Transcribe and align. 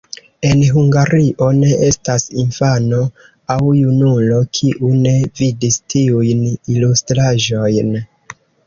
En 0.47 0.61
Hungario 0.77 1.49
ne 1.57 1.69
estas 1.89 2.25
infano 2.45 3.03
aŭ 3.57 3.61
junulo, 3.83 4.41
kiu 4.59 4.93
ne 5.07 5.15
vidis 5.43 5.81
tiujn 5.95 6.45
ilustraĵojn. 6.53 7.99